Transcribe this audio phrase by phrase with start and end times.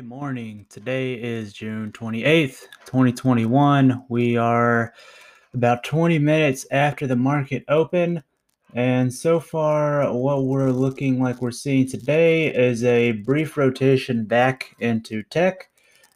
[0.00, 0.64] morning.
[0.70, 4.06] Today is June 28th, 2021.
[4.08, 4.94] We are
[5.52, 8.24] about 20 minutes after the market open.
[8.72, 14.74] And so far, what we're looking like we're seeing today is a brief rotation back
[14.80, 15.68] into tech.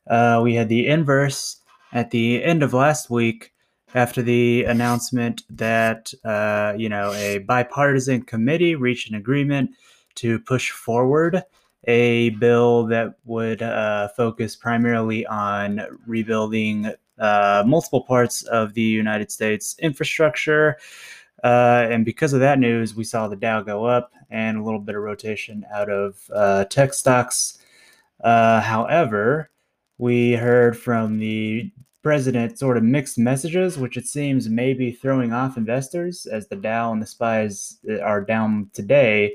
[0.07, 1.61] Uh, we had the inverse
[1.93, 3.53] at the end of last week
[3.95, 9.73] after the announcement that, uh, you know, a bipartisan committee reached an agreement
[10.15, 11.43] to push forward
[11.87, 19.31] a bill that would uh, focus primarily on rebuilding uh, multiple parts of the United
[19.31, 20.77] States infrastructure.
[21.43, 24.81] Uh, and because of that news, we saw the Dow go up and a little
[24.81, 27.59] bit of rotation out of uh, tech stocks.
[28.23, 29.51] Uh, however,
[29.99, 31.71] we heard from the
[32.03, 36.57] president sort of mixed messages, which it seems may be throwing off investors as the
[36.57, 39.35] Dow and the SPYs are down today.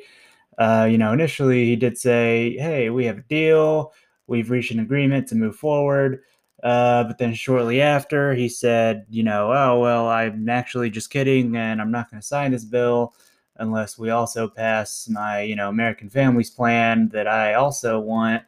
[0.59, 3.93] Uh, you know, initially he did say, "Hey, we have a deal.
[4.27, 6.21] We've reached an agreement to move forward."
[6.63, 11.55] Uh, but then shortly after, he said, "You know, oh well, I'm actually just kidding,
[11.55, 13.15] and I'm not going to sign this bill
[13.57, 18.43] unless we also pass my, you know, American Families Plan that I also want."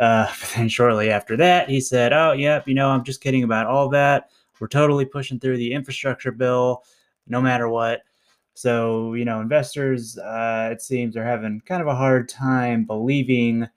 [0.00, 3.44] Uh, but then shortly after that, he said, "Oh, yep, you know, I'm just kidding
[3.44, 4.30] about all that.
[4.60, 6.82] We're totally pushing through the infrastructure bill,
[7.28, 8.02] no matter what."
[8.54, 13.68] So, you know, investors, uh, it seems, are having kind of a hard time believing,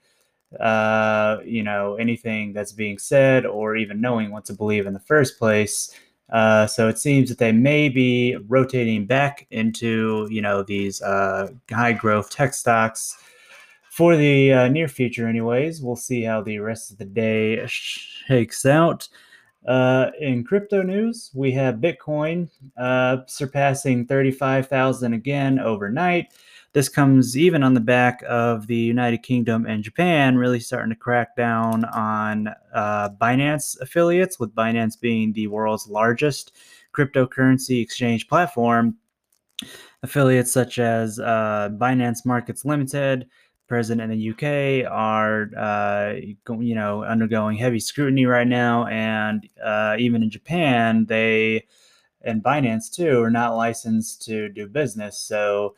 [0.59, 4.99] uh, you know, anything that's being said or even knowing what to believe in the
[4.99, 5.93] first place.
[6.29, 11.47] Uh, so it seems that they may be rotating back into, you know, these uh,
[11.71, 13.17] high growth tech stocks
[13.89, 15.81] for the uh, near future, anyways.
[15.81, 19.07] We'll see how the rest of the day shakes out.
[19.67, 26.31] Uh, in crypto news, we have Bitcoin uh, surpassing 35,000 again overnight.
[26.71, 30.95] This comes even on the back of the United Kingdom and Japan really starting to
[30.95, 36.55] crack down on uh, Binance affiliates, with Binance being the world's largest
[36.95, 38.95] cryptocurrency exchange platform.
[40.03, 43.27] Affiliates such as uh, Binance Markets Limited,
[43.67, 46.13] present in the UK are, uh,
[46.59, 51.65] you know, undergoing heavy scrutiny right now, and uh, even in Japan, they
[52.23, 55.17] and Binance too are not licensed to do business.
[55.19, 55.75] So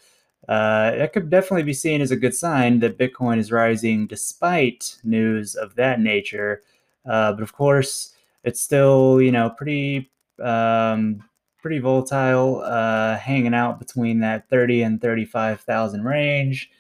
[0.47, 4.97] uh, it could definitely be seen as a good sign that Bitcoin is rising despite
[5.03, 6.63] news of that nature.
[7.06, 8.13] Uh, but of course,
[8.44, 10.11] it's still, you know, pretty.
[10.41, 11.23] Um,
[11.61, 16.71] pretty volatile, uh, hanging out between that 30 and 35,000 range.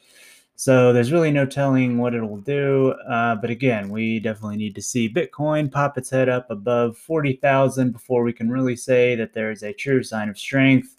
[0.59, 2.91] So there's really no telling what it'll do.
[3.09, 7.93] Uh, but again, we definitely need to see Bitcoin pop its head up above 40,000
[7.93, 10.97] before we can really say that there is a true sign of strength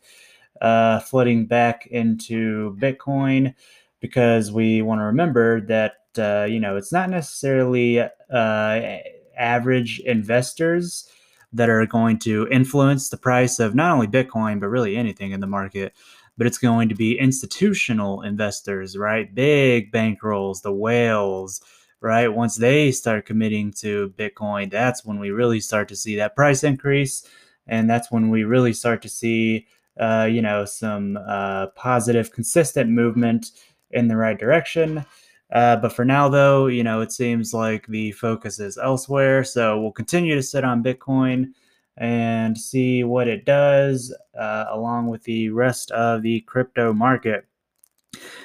[0.63, 3.55] uh, flooding back into Bitcoin.
[4.01, 8.99] Because we want to remember that, uh, you know, it's not necessarily uh,
[9.37, 11.07] average investors
[11.53, 15.41] that are going to influence the price of not only Bitcoin, but really anything in
[15.41, 15.93] the market
[16.41, 19.35] but it's going to be institutional investors, right?
[19.35, 21.61] Big bankrolls, the whales,
[22.01, 22.29] right?
[22.29, 26.65] Once they start committing to Bitcoin, that's when we really start to see that price
[26.65, 27.29] increase.
[27.67, 29.67] And that's when we really start to see,
[30.01, 33.51] uh, you know, some uh, positive, consistent movement
[33.91, 35.05] in the right direction.
[35.53, 39.45] Uh, but for now, though, you know, it seems like the focus is elsewhere.
[39.45, 41.53] So we'll continue to sit on Bitcoin
[41.97, 47.47] and see what it does uh, along with the rest of the crypto market.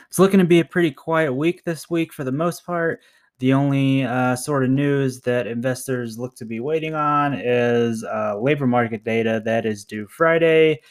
[0.07, 3.01] It's looking to be a pretty quiet week this week for the most part.
[3.39, 8.39] The only uh, sort of news that investors look to be waiting on is uh,
[8.39, 10.81] labor market data that is due Friday.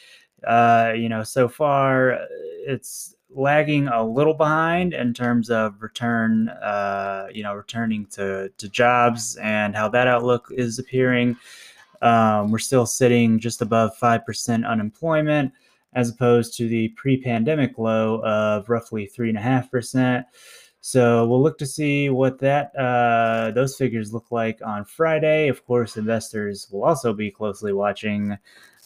[0.45, 2.19] Uh, you know, so far
[2.67, 8.69] it's lagging a little behind in terms of return, uh, you know, returning to, to
[8.69, 11.35] jobs and how that outlook is appearing.
[12.01, 15.51] Um, we're still sitting just above 5% unemployment
[15.93, 20.25] as opposed to the pre pandemic low of roughly 3.5%.
[20.81, 25.47] So we'll look to see what that uh, those figures look like on Friday.
[25.47, 28.37] Of course, investors will also be closely watching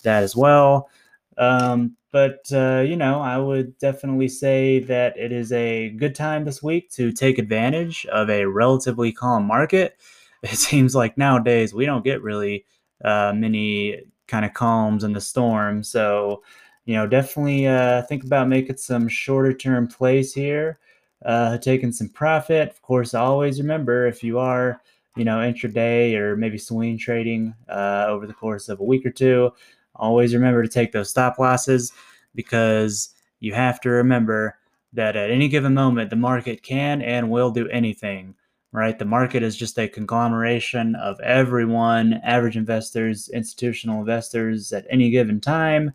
[0.03, 0.89] that as well.
[1.37, 6.45] Um, but uh, you know, I would definitely say that it is a good time
[6.45, 9.97] this week to take advantage of a relatively calm market.
[10.41, 12.63] It seems like nowadays we don't get really
[13.03, 15.83] uh, many kind of calms in the storm.
[15.83, 16.43] So,
[16.85, 20.79] you know, definitely uh, think about making some shorter term plays here,
[21.25, 22.69] uh, taking some profit.
[22.69, 24.81] Of course, always remember if you are,
[25.15, 29.11] you know, intraday or maybe swing trading uh, over the course of a week or
[29.11, 29.51] two,
[29.95, 31.91] always remember to take those stop losses
[32.35, 34.57] because you have to remember
[34.93, 38.33] that at any given moment, the market can and will do anything.
[38.71, 38.97] Right?
[38.97, 45.41] The market is just a conglomeration of everyone, average investors, institutional investors at any given
[45.41, 45.93] time.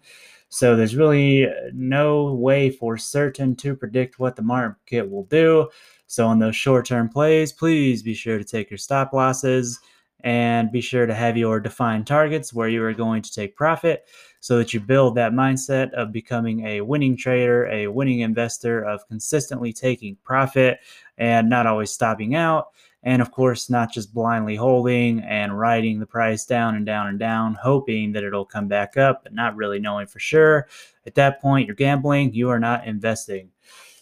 [0.48, 5.68] So there's really uh, no way for certain to predict what the market will do.
[6.06, 9.80] So on those short-term plays, please be sure to take your stop losses
[10.24, 14.08] and be sure to have your defined targets where you are going to take profit
[14.40, 19.06] so that you build that mindset of becoming a winning trader, a winning investor, of
[19.06, 20.80] consistently taking profit
[21.18, 22.68] and not always stopping out.
[23.02, 27.18] And of course, not just blindly holding and riding the price down and down and
[27.18, 30.68] down, hoping that it'll come back up, but not really knowing for sure.
[31.06, 33.50] At that point, you're gambling, you are not investing.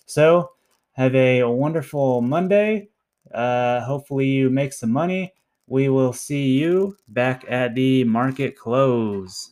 [0.07, 0.53] So,
[0.93, 2.91] have a wonderful Monday.
[3.35, 5.33] Uh, hopefully, you make some money
[5.67, 9.51] we will see you back at the market close.